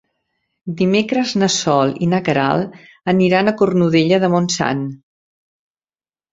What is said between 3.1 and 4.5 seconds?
aniran a Cornudella de